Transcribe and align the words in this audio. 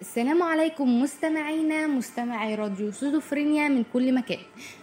السلام 0.00 0.42
عليكم 0.42 1.02
مستمعينا 1.02 1.86
مستمعي 1.86 2.54
راديو 2.54 2.92
سودوفرينيا 2.92 3.68
من 3.68 3.84
كل 3.92 4.14
مكان. 4.14 4.38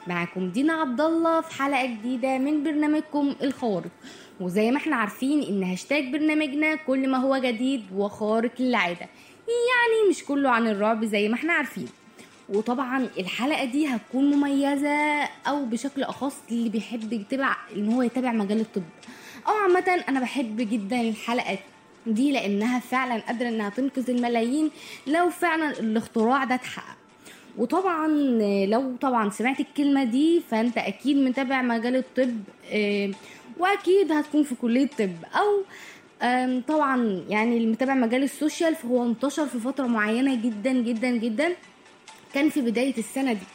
معاكم 0.07 0.49
دينا 0.49 0.73
عبد 0.73 1.01
الله 1.01 1.41
في 1.41 1.53
حلقة 1.61 1.85
جديدة 1.85 2.37
من 2.37 2.63
برنامجكم 2.63 3.35
الخوارق 3.41 3.91
وزي 4.39 4.71
ما 4.71 4.77
إحنا 4.77 4.95
عارفين 4.95 5.43
إن 5.43 5.63
هاشتاج 5.63 6.11
برنامجنا 6.11 6.75
كل 6.75 7.09
ما 7.09 7.17
هو 7.17 7.37
جديد 7.37 7.83
وخارق 7.95 8.61
للعادة. 8.61 9.09
يعني 9.47 10.09
مش 10.09 10.23
كله 10.23 10.49
عن 10.49 10.67
الرعب 10.67 11.05
زي 11.05 11.27
ما 11.29 11.35
إحنا 11.35 11.53
عارفين. 11.53 11.87
وطبعا 12.49 13.09
الحلقة 13.19 13.65
دي 13.65 13.87
هتكون 13.87 14.31
مميزة 14.31 15.23
أو 15.47 15.65
بشكل 15.65 16.03
أخص 16.03 16.37
اللي 16.51 16.69
بيحب 16.69 17.13
يتابع 17.13 17.55
إن 17.75 17.93
هو 17.93 18.01
يتابع 18.01 18.31
مجال 18.31 18.59
الطب. 18.59 18.83
أو 19.47 19.53
عامة 19.53 20.03
أنا 20.09 20.19
بحب 20.19 20.57
جدا 20.57 21.01
الحلقة 21.01 21.57
دي 22.07 22.31
لأنها 22.31 22.79
فعلا 22.79 23.21
قادرة 23.21 23.47
إنها 23.49 23.69
تنقذ 23.69 24.09
الملايين 24.09 24.71
لو 25.07 25.29
فعلا 25.29 25.79
الاختراع 25.79 26.43
ده 26.43 26.55
اتحقق. 26.55 26.95
وطبعا 27.57 28.07
لو 28.65 28.95
طبعا 29.01 29.29
سمعت 29.29 29.59
الكلمة 29.59 30.03
دي 30.03 30.41
فأنت 30.51 30.77
أكيد 30.77 31.17
متابع 31.17 31.61
مجال 31.61 31.95
الطب 31.95 32.37
آه، 32.71 33.11
وأكيد 33.57 34.11
هتكون 34.11 34.43
في 34.43 34.55
كلية 34.55 34.87
طب. 34.99 35.09
أو 35.35 35.63
طبعا 36.67 37.23
يعني 37.29 37.57
اللي 37.57 37.67
متابع 37.67 37.93
مجال 37.93 38.23
السوشيال 38.23 38.75
فهو 38.75 39.05
انتشر 39.05 39.45
في 39.45 39.59
فترة 39.59 39.87
معينة 39.87 40.35
جدا 40.35 40.73
جدا 40.73 41.09
جدا. 41.09 41.55
كان 42.33 42.49
في 42.49 42.61
بداية 42.61 42.97
السنة 42.97 43.33
دي. 43.33 43.45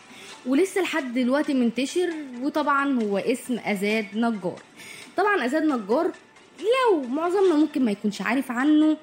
ولسه 0.47 0.81
لحد 0.81 1.15
دلوقتي 1.15 1.55
منتشر 1.55 2.11
وطبعا 2.43 3.03
هو 3.03 3.19
اسم 3.19 3.59
أزاد 3.65 4.07
نجار. 4.15 4.61
طبعا 5.17 5.45
أزاد 5.45 5.63
نجار 5.65 6.11
لو 6.61 7.03
معظمنا 7.09 7.55
ممكن 7.55 7.85
ما 7.85 7.91
يكونش 7.91 8.23
عارف 8.23 8.51
عنه 8.51 8.97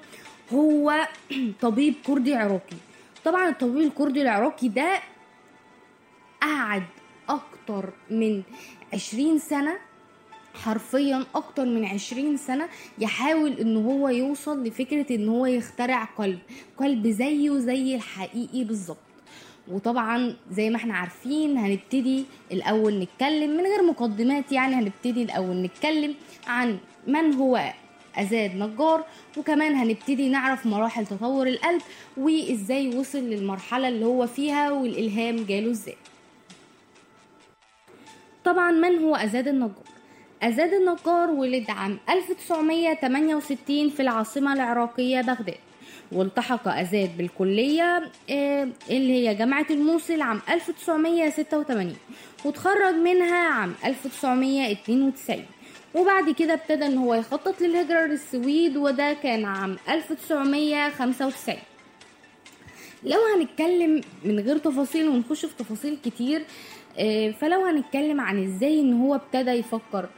هو 0.52 1.08
طبيب 1.62 1.94
كردي 2.06 2.34
عراقي 2.34 2.76
طبعا 3.24 3.48
الطبيب 3.48 3.86
الكردي 3.86 4.22
العراقي 4.22 4.68
ده 4.68 5.00
قعد 6.42 6.82
أكتر 7.28 7.92
من 8.10 8.42
عشرين 8.92 9.38
سنة 9.38 9.78
حرفيا 10.54 11.24
أكتر 11.34 11.64
من 11.64 11.84
عشرين 11.84 12.36
سنة 12.36 12.68
يحاول 12.98 13.52
إن 13.52 13.76
هو 13.76 14.08
يوصل 14.08 14.64
لفكرة 14.64 15.14
إن 15.14 15.28
هو 15.28 15.46
يخترع 15.46 16.04
قلب 16.04 16.38
قلب 16.76 17.06
زيه 17.06 17.58
زي 17.58 17.94
الحقيقي 17.94 18.64
بالظبط. 18.64 18.98
وطبعا 19.68 20.36
زي 20.50 20.70
ما 20.70 20.76
إحنا 20.76 20.94
عارفين 20.94 21.58
هنبتدي 21.58 22.24
الأول 22.52 22.98
نتكلم 22.98 23.50
من 23.50 23.64
غير 23.64 23.82
مقدمات 23.82 24.52
يعني 24.52 24.74
هنبتدي 24.74 25.22
الأول 25.22 25.62
نتكلم 25.62 26.14
عن 26.46 26.78
من 27.08 27.34
هو 27.34 27.72
أزاد 28.16 28.54
نجار 28.56 29.04
وكمان 29.36 29.74
هنبتدي 29.74 30.28
نعرف 30.28 30.66
مراحل 30.66 31.06
تطور 31.06 31.46
القلب 31.46 31.82
وإزاي 32.16 32.96
وصل 32.96 33.18
للمرحلة 33.18 33.88
اللي 33.88 34.06
هو 34.06 34.26
فيها 34.26 34.70
والإلهام 34.70 35.36
جاله 35.44 35.70
إزاي. 35.70 35.96
طبعا 38.44 38.70
من 38.70 38.98
هو 39.04 39.16
أزاد 39.16 39.48
النجار؟ 39.48 39.84
أزاد 40.42 40.72
النجار 40.72 41.30
ولد 41.30 41.70
عام 41.70 41.98
1968 42.10 43.90
في 43.90 44.00
العاصمة 44.02 44.52
العراقية 44.52 45.20
بغداد 45.20 45.54
والتحق 46.12 46.68
أزاد 46.68 47.16
بالكلية 47.18 48.10
آه، 48.30 48.68
اللي 48.90 49.12
هي 49.28 49.34
جامعة 49.34 49.66
الموصل 49.70 50.20
عام 50.20 50.40
1986 50.50 51.96
وتخرج 52.44 52.94
منها 52.94 53.48
عام 53.48 53.74
1992 53.84 55.44
وبعد 55.94 56.30
كده 56.30 56.54
ابتدى 56.54 56.86
إن 56.86 56.98
هو 56.98 57.14
يخطط 57.14 57.60
للهجرة 57.60 58.06
للسويد 58.06 58.76
وده 58.76 59.12
كان 59.12 59.44
عام 59.44 59.76
1995 59.88 61.56
لو 63.04 63.18
هنتكلم 63.36 64.00
من 64.24 64.40
غير 64.40 64.58
تفاصيل 64.58 65.08
ونخش 65.08 65.46
في 65.46 65.54
تفاصيل 65.58 65.98
كتير 66.04 66.42
آه، 66.98 67.30
فلو 67.30 67.64
هنتكلم 67.66 68.20
عن 68.20 68.44
إزاي 68.44 68.80
إن 68.80 68.92
هو 69.00 69.14
ابتدى 69.14 69.50
يفكر 69.50 70.08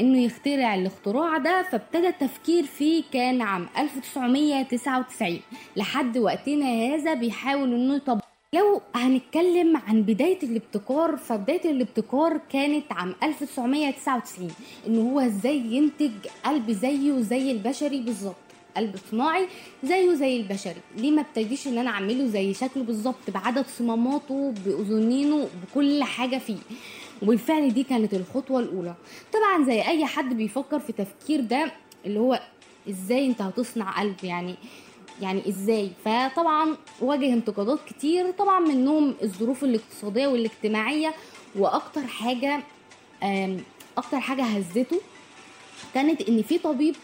إنه 0.00 0.24
يخترع 0.24 0.74
الاختراع 0.74 1.38
ده 1.38 1.62
فابتدى 1.62 2.08
التفكير 2.08 2.64
فيه 2.64 3.02
كان 3.12 3.42
عام 3.42 3.66
1999 3.78 5.40
لحد 5.76 6.18
وقتنا 6.18 6.66
هذا 6.66 7.14
بيحاول 7.14 7.74
إنه 7.74 7.96
يطبق 7.96 8.23
لو 8.54 8.80
هنتكلم 8.94 9.76
عن 9.76 10.02
بداية 10.02 10.38
الابتكار 10.42 11.16
فبداية 11.16 11.70
الابتكار 11.70 12.40
كانت 12.52 12.92
عام 12.92 13.14
1999 13.22 14.50
إن 14.86 14.98
هو 15.10 15.20
إزاي 15.20 15.56
ينتج 15.58 16.10
قلب 16.44 16.70
زيه 16.70 17.20
زي 17.20 17.50
البشري 17.50 18.00
بالظبط 18.00 18.34
قلب 18.76 18.96
صناعي 19.10 19.46
زيه 19.84 20.14
زي 20.14 20.36
البشري. 20.36 20.80
ليه 20.96 21.10
ما 21.10 21.20
ابتديش 21.20 21.66
إن 21.68 21.78
أنا 21.78 21.90
أعمله 21.90 22.26
زي 22.26 22.54
شكله 22.54 22.82
بالظبط 22.84 23.30
بعدد 23.34 23.66
صماماته 23.78 24.54
بأذنينه 24.66 25.48
بكل 25.62 26.04
حاجة 26.04 26.38
فيه؟ 26.38 26.56
وبالفعل 27.22 27.74
دي 27.74 27.82
كانت 27.82 28.14
الخطوة 28.14 28.60
الأولى. 28.60 28.94
طبعا 29.32 29.64
زي 29.64 29.82
أي 29.82 30.06
حد 30.06 30.34
بيفكر 30.34 30.78
في 30.78 30.92
تفكير 30.92 31.40
ده 31.40 31.72
اللي 32.06 32.20
هو 32.20 32.40
إزاي 32.90 33.26
أنت 33.26 33.42
هتصنع 33.42 34.00
قلب 34.00 34.24
يعني؟ 34.24 34.54
يعني 35.22 35.48
إزاي؟ 35.48 35.90
فطبعا 36.04 36.76
واجه 37.00 37.32
انتقادات 37.32 37.78
كتير 37.88 38.30
طبعا 38.30 38.60
منهم 38.60 39.14
الظروف 39.22 39.64
الاقتصادية 39.64 40.26
والاجتماعية 40.26 41.14
وأكتر 41.56 42.06
حاجة 42.06 42.62
أكتر 43.98 44.20
حاجة 44.20 44.42
هزته 44.42 45.00
كانت 45.94 46.28
إن 46.28 46.42
في 46.42 46.58
طبيب 46.58 46.96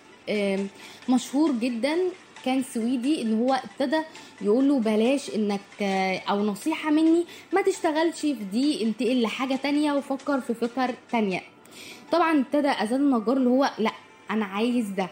مشهور 1.09 1.53
جدا 1.53 1.99
كان 2.45 2.63
سويدي 2.63 3.23
إن 3.23 3.39
هو 3.41 3.55
ابتدى 3.65 4.01
يقول 4.43 4.69
له 4.69 4.79
بلاش 4.81 5.35
إنك 5.35 5.61
آه، 5.83 6.19
أو 6.19 6.45
نصيحة 6.45 6.91
مني 6.91 7.25
ما 7.53 7.63
تشتغلش 7.63 8.21
في 8.21 8.33
دي 8.33 8.83
انتقل 8.85 9.23
لحاجة 9.23 9.57
تانية 9.57 9.93
وفكر 9.93 10.41
في 10.41 10.55
فكر 10.55 10.95
تانية. 11.13 11.43
طبعا 12.13 12.41
ابتدى 12.41 12.69
أذان 12.69 13.01
النجار 13.01 13.37
اللي 13.37 13.49
هو 13.51 13.71
لأ 13.79 13.93
أنا 14.31 14.45
عايز 14.45 14.89
ده. 14.89 15.09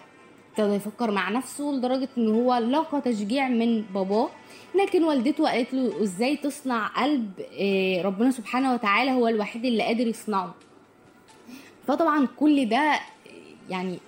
ابتدى 0.61 0.75
يفكر 0.77 1.11
مع 1.11 1.31
نفسه 1.31 1.65
لدرجة 1.65 2.09
إن 2.19 2.29
هو 2.35 2.55
لقى 2.55 3.01
تشجيع 3.01 3.49
من 3.49 3.83
باباه. 3.95 4.29
لكن 4.75 5.05
والدته 5.05 5.49
قالت 5.51 5.75
له 5.75 6.03
إزاي 6.03 6.37
تصنع 6.37 6.87
قلب 6.87 7.31
آه، 7.61 8.03
ربنا 8.03 8.31
سبحانه 8.31 8.75
وتعالى 8.75 9.11
هو 9.11 9.29
الوحيد 9.29 9.65
اللي 9.65 9.83
قادر 9.83 10.07
يصنعه. 10.07 10.55
فطبعا 11.87 12.27
كل 12.37 12.69
ده 12.69 13.01
يعني 13.71 13.99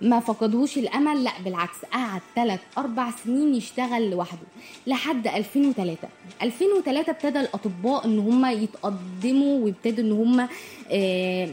ما 0.00 0.20
فقدهوش 0.20 0.78
الأمل 0.78 1.24
لأ 1.24 1.30
بالعكس 1.44 1.84
قعد 1.92 2.20
3 2.36 2.62
4 2.78 3.14
سنين 3.24 3.54
يشتغل 3.54 4.10
لوحده 4.10 4.46
لحد 4.86 5.26
2003 5.26 6.08
2003 6.42 7.10
ابتدى 7.10 7.40
الأطباء 7.40 8.04
إن 8.06 8.18
هم 8.18 8.46
يتقدموا 8.46 9.64
ويبتدوا 9.64 10.04
إن 10.04 10.12
هم 10.12 10.48
آه 10.90 11.48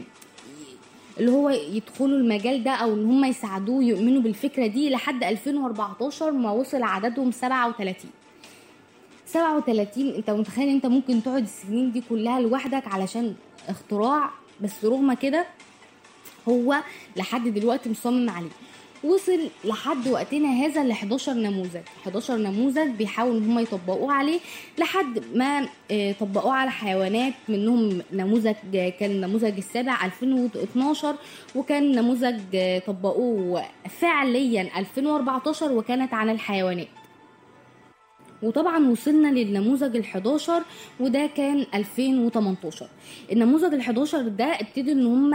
اللي 1.20 1.30
هو 1.30 1.50
يدخلوا 1.50 2.18
المجال 2.18 2.64
ده 2.64 2.70
أو 2.70 2.94
إن 2.94 3.04
هم 3.06 3.24
يساعدوه 3.24 3.84
يؤمنوا 3.84 4.22
بالفكرة 4.22 4.66
دي 4.66 4.90
لحد 4.90 5.24
2014 5.24 6.30
ما 6.30 6.50
وصل 6.50 6.82
عددهم 6.82 7.30
37 7.30 7.94
37 9.26 10.14
أنت 10.14 10.30
متخيل 10.30 10.68
أنت 10.68 10.86
ممكن 10.86 11.22
تقعد 11.22 11.42
السنين 11.42 11.92
دي 11.92 12.02
كلها 12.08 12.40
لوحدك 12.40 12.88
علشان 12.88 13.34
اختراع 13.68 14.30
بس 14.60 14.84
رغم 14.84 15.14
كده 15.14 15.46
هو 16.48 16.76
لحد 17.16 17.48
دلوقتي 17.48 17.90
مصمم 17.90 18.30
عليه. 18.30 18.48
وصل 19.04 19.40
لحد 19.64 20.08
وقتنا 20.08 20.48
هذا 20.48 20.84
ل 20.84 20.90
11 20.90 21.34
نموذج. 21.34 21.80
11 22.02 22.36
نموذج 22.36 22.90
بيحاولوا 22.90 23.38
إن 23.38 23.50
هم 23.50 23.58
يطبقوه 23.58 24.12
عليه 24.12 24.40
لحد 24.78 25.22
ما 25.34 25.68
آه، 25.90 26.12
طبقوه 26.12 26.52
على 26.52 26.70
حيوانات 26.70 27.32
منهم 27.48 28.02
نموذج 28.12 28.54
كان 28.72 29.10
النموذج 29.10 29.56
السابع 29.56 30.04
2012 30.04 31.16
وكان 31.54 31.92
نموذج 31.92 32.40
آه، 32.54 32.78
طبقوه 32.78 33.62
فعليا 34.00 34.70
2014 34.78 35.72
وكانت 35.72 36.14
عن 36.14 36.30
الحيوانات. 36.30 36.88
وطبعا 38.42 38.88
وصلنا 38.88 39.28
للنموذج 39.28 40.02
ال11 40.02 40.50
وده 41.00 41.26
كان 41.36 41.66
2018 41.74 42.88
النموذج 43.32 43.82
ال11 43.82 44.16
ده 44.16 44.44
ابتدوا 44.44 44.92
إن 44.92 45.06
هم 45.06 45.34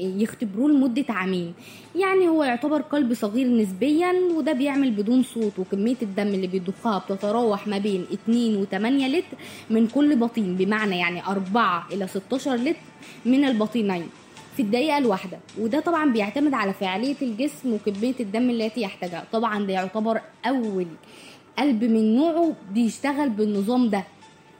يختبروه 0.00 0.70
لمدة 0.70 1.04
عامين. 1.08 1.54
يعني 1.96 2.28
هو 2.28 2.44
يعتبر 2.44 2.80
قلب 2.82 3.14
صغير 3.14 3.46
نسبيا 3.48 4.12
وده 4.34 4.52
بيعمل 4.52 4.90
بدون 4.90 5.22
صوت 5.22 5.58
وكمية 5.58 5.96
الدم 6.02 6.26
اللي 6.28 6.46
بيضخها 6.46 6.98
بتتراوح 6.98 7.66
ما 7.66 7.78
بين 7.78 8.06
2 8.12 8.56
و 8.56 8.64
8 8.64 9.08
لتر 9.08 9.36
من 9.70 9.86
كل 9.86 10.16
بطين 10.16 10.56
بمعنى 10.56 10.98
يعني 10.98 11.26
4 11.26 11.86
إلى 11.92 12.06
16 12.08 12.54
لتر 12.54 12.78
من 13.26 13.44
البطينين 13.44 14.06
في 14.56 14.62
الدقيقة 14.62 14.98
الواحدة. 14.98 15.38
وده 15.58 15.80
طبعا 15.80 16.12
بيعتمد 16.12 16.54
على 16.54 16.72
فعالية 16.72 17.16
الجسم 17.22 17.72
وكمية 17.72 18.14
الدم 18.20 18.50
التي 18.50 18.80
يحتاجها 18.80 19.24
طبعا 19.32 19.64
ده 19.66 19.72
يعتبر 19.72 20.20
أول 20.46 20.86
قلب 21.58 21.84
من 21.84 22.16
نوعه 22.16 22.52
بيشتغل 22.72 23.30
بالنظام 23.30 23.88
ده. 23.90 24.04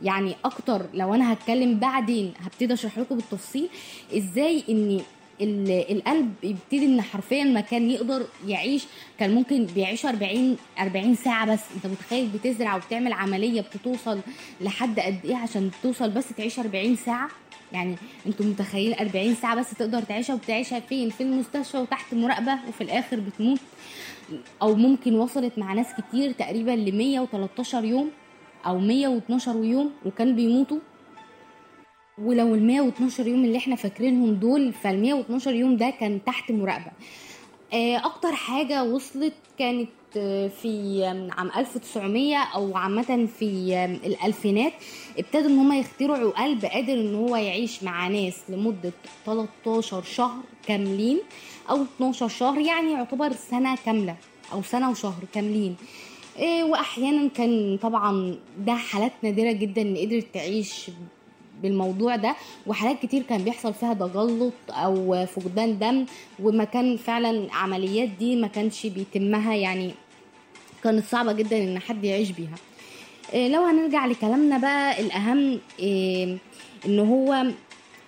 يعني 0.02 0.34
أكتر 0.44 0.82
لو 0.94 1.14
أنا 1.14 1.32
هتكلم 1.32 1.78
بعدين 1.78 2.32
هبتدي 2.40 2.74
أشرح 2.74 2.98
لكم 2.98 3.14
بالتفصيل 3.16 3.68
إزاي 4.16 4.62
ان 4.68 5.00
القلب 5.40 6.34
يبتدي 6.42 6.86
إن 6.86 7.02
حرفيا 7.02 7.44
ما 7.44 7.60
كان 7.60 7.90
يقدر 7.90 8.26
يعيش 8.46 8.84
كان 9.18 9.34
ممكن 9.34 9.64
بيعيش 9.66 10.06
40 10.06 10.56
40 10.80 11.14
ساعة 11.14 11.46
بس. 11.52 11.60
أنت 11.76 11.86
متخيل 11.86 12.28
بتزرع 12.28 12.76
وبتعمل 12.76 13.12
عملية 13.12 13.60
بتوصل 13.74 14.20
لحد 14.60 15.00
قد 15.00 15.18
إيه 15.24 15.36
عشان 15.36 15.70
توصل 15.82 16.10
بس 16.10 16.28
تعيش 16.36 16.58
40 16.58 16.96
ساعة؟ 16.96 17.28
يعني 17.72 17.96
أنتوا 18.26 18.46
متخيلين 18.46 18.94
40 18.98 19.34
ساعة 19.34 19.56
بس 19.56 19.70
تقدر 19.70 20.02
تعيشها 20.02 20.34
وبتعيشها 20.34 20.80
فين؟ 20.80 21.10
في 21.10 21.22
المستشفى 21.22 21.78
وتحت 21.78 22.14
مراقبة 22.14 22.58
وفي 22.68 22.80
الآخر 22.80 23.20
بتموت. 23.20 23.60
أو 24.62 24.74
ممكن 24.74 25.14
وصلت 25.14 25.58
مع 25.58 25.72
ناس 25.72 25.86
كتير 25.98 26.32
تقريبا 26.32 26.70
ل 26.70 26.96
113 26.98 27.84
يوم 27.84 28.10
أو 28.66 28.78
112 28.78 29.64
يوم 29.64 29.90
وكان 30.06 30.36
بيموتوا. 30.36 30.78
ولو 32.22 32.54
ال 32.54 32.62
112 32.66 33.26
يوم 33.26 33.44
اللي 33.44 33.58
إحنا 33.58 33.76
فاكرينهم 33.76 34.34
دول 34.34 34.72
فال 34.72 35.00
112 35.02 35.54
يوم 35.54 35.76
ده 35.76 35.90
كان 35.90 36.24
تحت 36.26 36.52
مراقبة. 36.52 36.90
آه، 37.74 37.96
أكتر 37.96 38.32
حاجة 38.32 38.84
وصلت 38.84 39.32
كانت 39.58 39.88
آه، 40.16 40.48
في 40.48 41.04
عام 41.38 41.50
1900 41.56 42.36
أو 42.36 42.76
عامة 42.76 43.28
في 43.38 43.74
الألفينات. 44.06 44.72
ابتدوا 45.18 45.50
إن 45.50 45.58
هم 45.58 45.72
يخترعوا 45.72 46.30
قلب 46.44 46.64
قادر 46.64 46.92
إن 46.92 47.14
هو 47.14 47.36
يعيش 47.36 47.82
مع 47.82 48.08
ناس 48.08 48.40
لمدة 48.48 48.92
13 49.26 50.02
شهر 50.02 50.42
كاملين 50.66 51.18
أو 51.70 51.82
12 51.82 52.28
شهر 52.28 52.58
يعني 52.58 52.92
يعتبر 52.92 53.32
سنة 53.32 53.76
كاملة 53.86 54.16
أو 54.52 54.62
سنة 54.62 54.90
وشهر 54.90 55.24
كاملين. 55.34 55.76
إيه، 56.38 56.64
وأحيانا 56.64 57.28
كان 57.28 57.78
طبعا 57.82 58.36
ده 58.58 58.74
حالات 58.74 59.12
نادرة 59.22 59.52
جدا 59.52 59.82
إن 59.82 59.96
قدرت 59.96 60.26
تعيش 60.34 60.90
بالموضوع 61.62 62.16
ده 62.16 62.34
وحالات 62.66 63.02
كتير 63.02 63.22
كان 63.22 63.42
بيحصل 63.44 63.74
فيها 63.74 63.94
تجلط 63.94 64.52
أو 64.70 65.26
فقدان 65.26 65.78
دم 65.78 66.06
وما 66.42 66.64
كان 66.64 66.96
فعلا 66.96 67.52
عمليات 67.54 68.08
دي 68.08 68.36
ما 68.36 68.46
كانش 68.46 68.86
بيتمها 68.86 69.54
يعني 69.54 69.90
كانت 70.84 71.04
صعبة 71.04 71.32
جدا 71.32 71.58
إن 71.62 71.78
حد 71.78 72.04
يعيش 72.04 72.30
بيها. 72.30 72.54
إيه، 73.32 73.48
لو 73.48 73.62
هنرجع 73.62 74.06
لكلامنا 74.06 74.58
بقى 74.58 75.00
الأهم 75.00 75.58
إيه، 75.78 76.36
إن 76.86 76.98
هو 76.98 77.44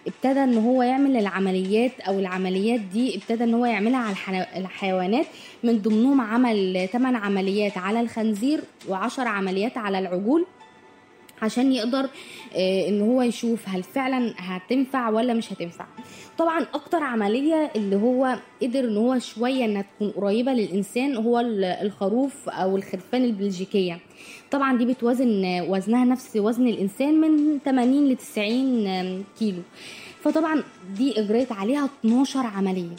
ابتدى 0.07 0.45
إن 0.45 0.59
هو 0.59 0.83
يعمل 0.83 1.17
العمليات 1.17 2.01
أو 2.01 2.19
العمليات 2.19 2.81
دي 2.81 3.17
ابتدى 3.17 3.45
إن 3.45 3.55
هو 3.55 3.67
يعملها 3.67 4.15
على 4.27 4.47
الحيوانات 4.57 5.27
من 5.65 5.79
ضمنهم 5.83 6.21
عمل 6.21 6.89
8 6.93 7.19
عمليات 7.19 7.79
على 7.79 8.01
الخنزير 8.01 8.61
و10 8.89 9.19
عمليات 9.19 9.79
على 9.79 9.99
العجول. 9.99 10.47
عشان 11.43 11.73
يقدر 11.73 12.09
آه، 12.55 12.89
إن 12.89 13.01
هو 13.01 13.23
يشوف 13.23 13.69
هل 13.69 13.83
فعلا 13.83 14.35
هتنفع 14.39 15.09
ولا 15.09 15.35
مش 15.35 15.53
هتنفع. 15.53 15.85
طبعا 16.39 16.67
أكتر 16.75 17.03
عملية 17.03 17.71
اللي 17.77 17.97
هو 17.97 18.39
قدر 18.63 18.81
إن 18.85 18.97
هو 18.97 19.19
شوية 19.19 19.65
إنها 19.65 19.83
تكون 19.83 20.11
قريبة 20.11 20.53
للإنسان 20.53 21.17
هو 21.17 21.41
ال- 21.41 21.65
الخروف 21.65 22.49
أو 22.49 22.77
الخرفان 22.77 23.25
البلجيكية. 23.25 23.99
طبعا 24.51 24.79
دي 24.79 24.85
بتوزن 24.87 25.61
وزنها 25.69 26.05
نفس 26.05 26.37
وزن 26.37 26.69
الإنسان 26.69 27.21
من 27.21 27.59
80 27.65 28.09
ل 28.09 28.17
90 28.17 28.87
آم، 28.87 29.25
كيلو. 29.39 29.63
فطبعا 30.23 30.63
دي 30.97 31.21
اجريت 31.21 31.53
عليها 31.53 31.89
12 32.01 32.47
عملية. 32.47 32.97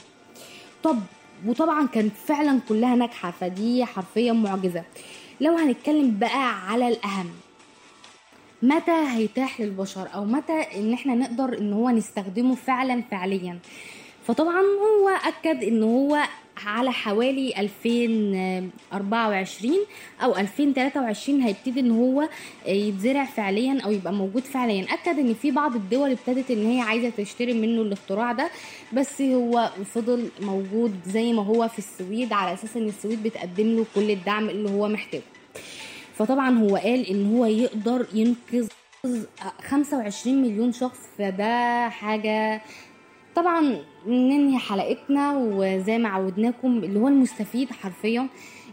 طب 0.83 0.99
وطبعا 1.47 1.87
كانت 1.87 2.13
فعلا 2.25 2.59
كلها 2.69 2.95
ناجحة 2.95 3.31
فدي 3.31 3.85
حرفيا 3.85 4.33
معجزة. 4.33 4.83
لو 5.41 5.57
هنتكلم 5.57 6.17
بقى 6.19 6.69
على 6.69 6.87
الأهم 6.87 7.29
متى 8.63 8.91
هيتاح 8.91 9.61
للبشر 9.61 10.07
أو 10.15 10.25
متى 10.25 10.61
إن 10.75 10.93
إحنا 10.93 11.15
نقدر 11.15 11.57
إن 11.57 11.73
هو 11.73 11.89
نستخدمه 11.89 12.55
فعلا 12.55 13.01
فعليا؟ 13.11 13.59
فطبعا 14.27 14.61
هو 14.61 15.09
أكد 15.09 15.63
إن 15.63 15.83
هو 15.83 16.17
على 16.65 16.91
حوالي 16.91 17.53
2024 17.57 19.73
أو 20.23 20.37
2023 20.37 21.41
هيبتدي 21.41 21.79
إن 21.79 21.91
هو 21.91 22.29
يتزرع 22.67 23.25
فعليا 23.25 23.81
أو 23.85 23.91
يبقى 23.91 24.13
موجود 24.13 24.43
فعليا. 24.43 24.85
أكد 24.93 25.19
إن 25.19 25.33
في 25.33 25.51
بعض 25.51 25.75
الدول 25.75 26.11
ابتدت 26.11 26.51
إن 26.51 26.65
هي 26.65 26.81
عايزة 26.81 27.09
تشتري 27.17 27.53
منه 27.53 27.81
الاختراع 27.81 28.31
ده 28.31 28.49
بس 28.93 29.21
هو 29.21 29.69
فضل 29.93 30.29
موجود 30.41 30.95
زي 31.05 31.33
ما 31.33 31.43
هو 31.45 31.67
في 31.67 31.79
السويد 31.79 32.33
على 32.33 32.53
أساس 32.53 32.77
إن 32.77 32.87
السويد 32.87 33.23
بتقدم 33.23 33.67
له 33.75 33.85
كل 33.95 34.11
الدعم 34.11 34.49
اللي 34.49 34.69
هو 34.69 34.87
محتاجه. 34.87 35.21
فطبعا 36.13 36.59
هو 36.59 36.75
قال 36.75 37.09
إن 37.09 37.35
هو 37.35 37.45
يقدر 37.45 38.07
ينقذ 38.13 38.67
25 39.67 40.41
مليون 40.41 40.71
شخص 40.71 40.99
فده 41.17 41.89
حاجة 41.89 42.61
طبعا 43.35 43.77
ننهي 44.07 44.57
حلقتنا 44.57 45.37
وزي 45.37 45.97
ما 45.97 46.09
عودناكم 46.09 46.77
اللي 46.83 46.99
هو 46.99 47.07
المستفيد 47.07 47.71
حرفيا. 47.71 48.27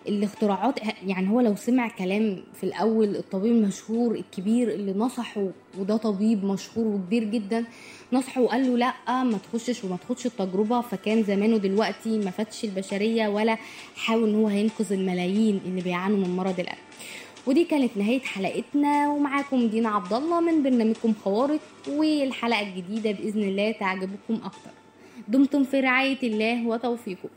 الاختراعات 0.09 0.79
يعني 1.07 1.31
هو 1.31 1.41
لو 1.41 1.57
سمع 1.57 1.89
كلام 1.89 2.43
في 2.55 2.65
الأول 2.65 3.17
الطبيب 3.17 3.53
المشهور 3.53 4.15
الكبير 4.15 4.69
اللي 4.71 4.93
نصحه 4.93 5.47
وده 5.79 5.97
طبيب 5.97 6.45
مشهور 6.45 6.87
وكبير 6.87 7.25
جدا 7.25 7.65
نصحه 8.13 8.41
وقال 8.41 8.67
له 8.71 8.79
لأ 8.79 9.23
ما 9.25 9.39
تخشش 9.39 9.85
وما 9.85 9.97
تخدش 9.97 10.27
التجربة. 10.27 10.81
فكان 10.81 11.23
زمانه 11.23 11.57
دلوقتي 11.57 12.19
ما 12.19 12.31
فاتش 12.31 12.65
البشرية 12.65 13.29
ولا 13.29 13.57
حاول 13.97 14.29
إن 14.29 14.35
هو 14.35 14.47
هينقذ 14.49 14.93
الملايين 14.93 15.61
اللي 15.67 15.81
بيعانوا 15.81 16.19
من 16.19 16.37
مرض 16.37 16.61
القلب. 16.61 16.79
ودي 17.51 17.65
كانت 17.65 17.97
نهاية 17.97 18.21
حلقتنا 18.21 19.09
ومعاكم 19.09 19.69
دينا 19.69 19.89
عبد 19.89 20.13
الله 20.13 20.41
من 20.41 20.63
برنامجكم 20.63 21.15
خوارق 21.25 21.61
والحلقة 21.89 22.61
الجديدة 22.61 23.11
بإذن 23.11 23.43
الله 23.43 23.73
تعجبكم 23.73 24.35
أكتر. 24.45 24.71
دمتم 25.29 25.65
في 25.65 25.81
رعاية 25.81 26.19
الله 26.23 26.67
وتوفيقه 26.67 27.29